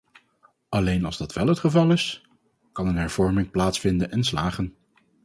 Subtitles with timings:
[0.69, 2.25] Alleen als dat wel het geval is,
[2.71, 4.75] kan een hervorming plaatsvinden en slagen.